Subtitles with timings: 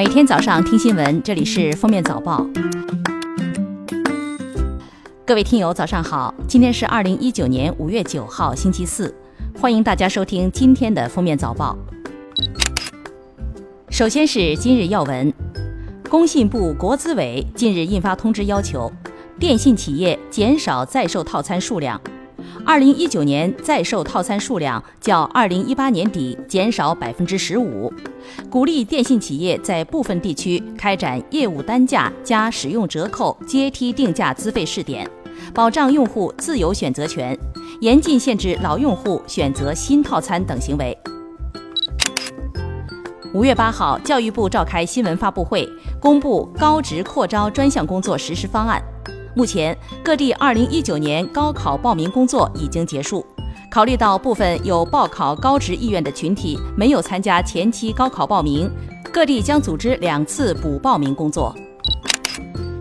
[0.00, 2.46] 每天早上听新闻，这里是封面早报。
[5.26, 6.34] 各位听友，早上好！
[6.48, 9.14] 今天是二零一九年五月九号，星期四，
[9.60, 11.76] 欢迎大家收听今天的封面早报。
[13.90, 15.30] 首先是今日要闻：
[16.08, 18.90] 工信部、国资委近日印发通知，要求
[19.38, 22.00] 电信企业减少在售套餐数量。
[22.64, 27.92] 二零一九年在售套餐数量较二零一八年底减少百分之十五，
[28.48, 35.08] 鼓励电信企业在部分地区开展业务单价加使用折扣阶梯定价资费试点，
[35.54, 37.36] 保障用户自由选择权，
[37.80, 40.96] 严禁限制老用户选择新套餐等行为。
[43.32, 45.68] 五月八号，教育部召开新闻发布会，
[46.00, 48.82] 公布高职扩招专项工作实施方案。
[49.34, 53.24] 目前，各地2019年高考报名工作已经结束。
[53.70, 58.68] 考虑到部分有报考高职意愿的群体没有参加前期高考报名，
[59.12, 61.54] 各地将组织两次补报名工作。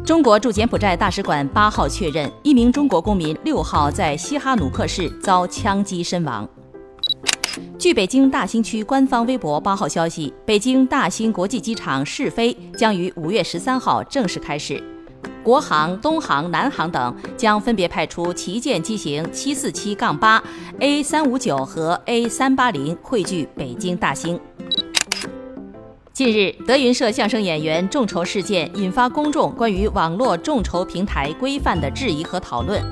[0.03, 6.49] 中国驻柬埔寨大使馆八号确认，一名中国公民六号在西哈努克市遭枪击身亡。
[7.77, 14.83] 据北京大兴区官方微博八号消息，北京大兴国际机场试飞将于五月十三号正式开始。
[15.43, 20.41] 国航、东航、南航等将分别派出旗舰机型七四七杠八、
[20.79, 24.39] A 三五九和 A 三八零汇聚北京大兴。
[26.11, 32.83] 近日，德云社相声演员众筹事件引发公众关于网络众筹平台规范的质疑和讨论。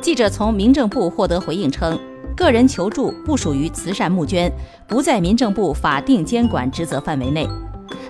[0.00, 1.98] 记者从民政部获得回应称，
[2.36, 4.52] 个人求助不属于慈善募捐，
[4.86, 7.48] 不在民政部法定监管职责范围内。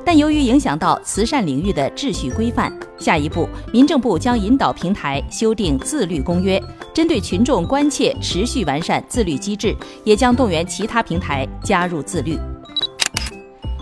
[0.05, 6.63] 但由于影响到慈善领域的秩序规范，下一步民政部将引导平台修订自律公约，
[6.95, 12.39] 针对群众关切持续完善自律机制，也将动员其他平台加入自律。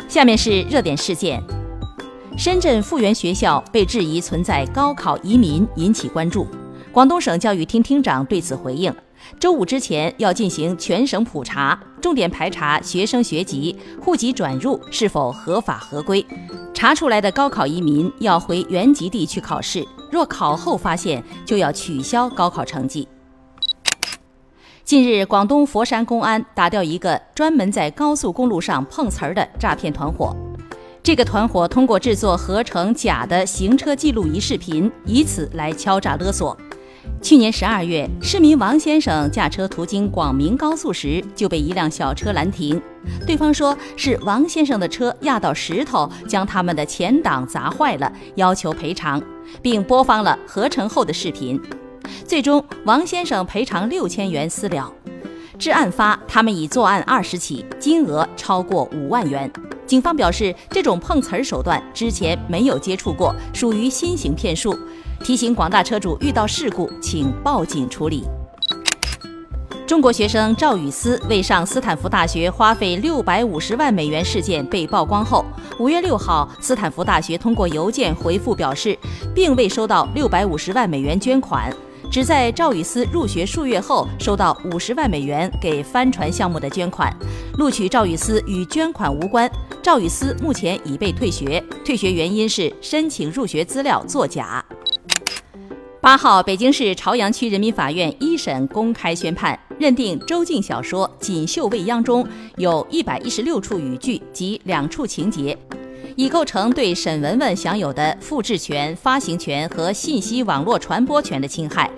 [0.09, 1.42] 下面是热点事件：
[2.37, 6.47] 深圳复原学校被质疑存在高考移民，引起关注。
[6.94, 8.94] 广东省教育厅厅长对此回应。
[9.41, 16.25] 周五之前要进行全省普查，重点排查学生学籍、户籍转入是否合法合规。
[16.72, 23.09] 查出来的高考移民要回原籍地去考试，若考后发现，就要取消高考成绩。
[24.84, 30.32] 近日，广东佛山公安打掉一个专门在高速公路上碰瓷儿的诈骗团伙。
[31.03, 36.56] 这个团伙通过制作合成假的行车记录仪视频，以此来敲诈勒索。
[37.22, 42.81] 去年十二月，市民王先生驾车途经广明高速时，就被一辆小车拦停。
[43.26, 49.22] 对方说是王先生的车压到石头，将他们的前挡砸坏了，要求赔偿，
[49.62, 51.60] 并播放了合成后的视频。
[52.26, 54.93] 最终，王先生赔偿六千元私了。
[55.59, 59.50] 至案发，他们已作案二十起，金额超过五万元。
[59.87, 64.77] 警方表示，这种碰瓷儿手段之前没有接触过，属于新型骗术。
[65.22, 68.25] 提醒广大车主，遇到事故请报警处理。
[69.87, 75.44] 中国学生赵雨思为上斯坦福大学花费六百五十万美元事件被曝光后，
[75.78, 78.99] 五月六号，斯坦福大学通过邮件回复表示，
[79.34, 81.71] 并未收到六百五十万美元捐款，
[82.14, 87.12] 只在赵雨思入学数月后收到五十万美元给帆船项目的捐款，
[87.58, 89.50] 录取赵雨思与捐款无关。
[89.82, 94.64] 赵雨思目前已被退学，退学原因是申请入学资料作假。
[96.00, 102.25] 八号，北京市朝阳区人民法院一审公开宣判，认定周静小说《锦绣未央》中
[102.58, 105.58] 有一百一十六处语句及两处情节，
[106.16, 111.91] 已构成对沈文文享有的复制权、发行权和信息网络传播权的侵害。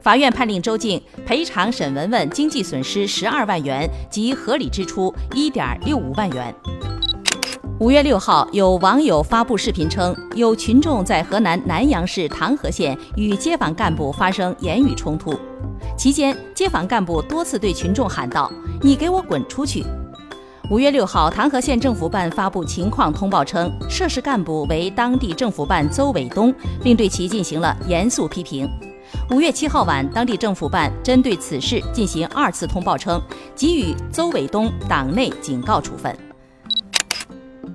[0.00, 6.54] 法院判令周静赔偿沈文文经济损失十二万元及合理支出一点六五万元。
[7.80, 15.34] 五月六号，有网友发布视频称，有群众在河南南阳市唐河县与街坊干部发生言语冲突，
[15.98, 19.84] 期间街坊干部多次对群众喊道：“你给我滚出去！”
[20.70, 26.52] 五月六号，唐河县政府办发布情况通报称，涉事干部为当地政府办邹伟东，
[26.82, 28.66] 并对其进行了严肃批评。
[29.30, 33.20] 五月七号晚，当地政府办针对此事进行二次通报称，
[33.54, 36.16] 给予邹伟东党内警告处分。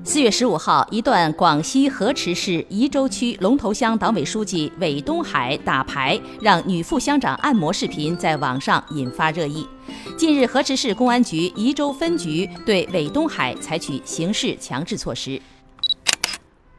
[0.03, 9.67] 四月十五号，一段广西河池市宜州区龙头乡党委书记韦东海打牌让女副乡长按摩视频在网上引发热议。
[10.17, 15.39] 近日，河池市公安局宜州分局对韦东海采取刑事强制措施。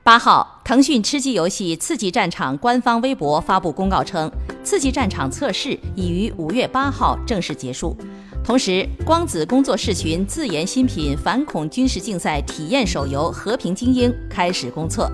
[0.03, 4.29] 八号，腾讯吃鸡游戏《刺激战场》官方微博发布公告称，
[4.65, 7.97] 《刺激战场》测试已于五月八号正式结束。
[8.51, 15.09] 同时，光子工作室群自研新品反恐军事竞赛体验手游《和平精英》开始公测。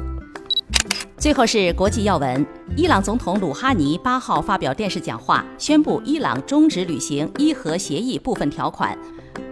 [1.19, 2.47] 最后是国际要闻：
[2.79, 8.97] 伊朗总统鲁哈尼八号发表电视讲话，宣布伊朗终止履行伊核协议部分条款，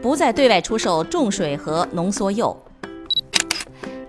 [0.01, 2.57] 不再对外出售重水和浓缩铀。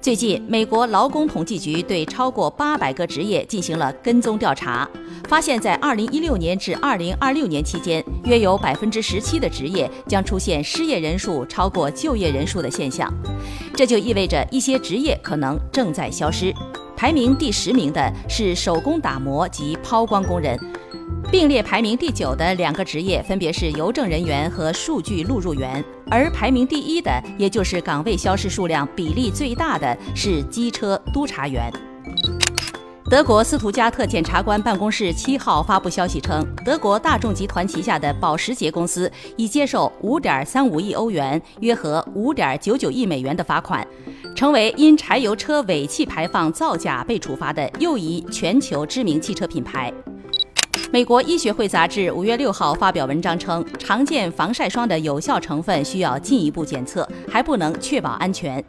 [0.06, 4.88] 最近，美国劳工统计局对超过八百个职业进行了跟踪调查，
[5.28, 13.12] 发现，在二零一六年至二零二六年期间，约有百分之十七的职业将出现失业人数超过就业人数的现象，
[13.74, 16.54] 这就意味着一些职业可能正在消失。
[16.96, 20.56] 排名第十名的是手工打磨及抛光工人，
[21.32, 31.72] 并列排名第九的两个职业分别是邮政人员和数据录入员，而排名第一的，也就是岗位消失数量比例最大的是机车督察员。
[33.10, 43.86] 德国斯图加特检察官办公室七号发布消息称，德国大众集团旗下的保时捷公司已接受五点三五亿欧元（约合五点九九亿美元）的罚款，
[44.36, 49.94] 成为因柴油车尾气排放造假被处罚的又一全球知名汽车品牌。
[50.92, 58.64] 美国医学会杂志五月六号发表文章称，常见防晒霜的有效成分需要进一步检测，还不能确保安全。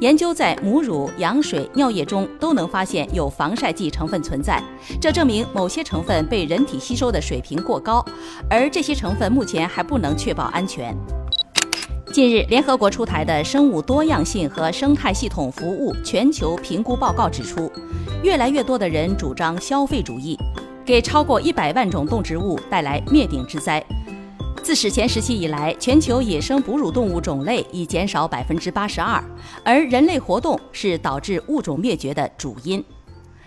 [0.00, 4.62] 研究在母乳、羊水、尿液中都能发现有防晒剂成分存在，
[5.00, 8.04] 这证明某些成分被人体吸收的水平过高，
[8.50, 10.96] 而这些成分目前还不能确保安全。
[12.12, 17.70] 近日，联合国出台的《生物多样性和生态系统服务全球评估报告》指出，
[18.22, 20.36] 越来越多的人主张消费主义。
[20.88, 23.84] 给超过一百万种动植物带来灭顶之灾。
[24.62, 29.22] 自史前时期以来，全球野生哺乳动物种类已减少百分之八十二，
[29.62, 32.82] 而人类活动是导致物种灭绝的主因。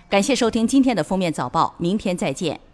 [0.08, 2.71] 感谢收听今天的封面早报，明天再见。